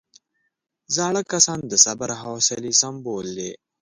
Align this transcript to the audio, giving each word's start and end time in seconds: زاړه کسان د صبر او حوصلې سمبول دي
زاړه 0.95 1.21
کسان 1.31 1.59
د 1.67 1.73
صبر 1.85 2.09
او 2.13 2.19
حوصلې 2.21 2.73
سمبول 2.81 3.25
دي 3.37 3.51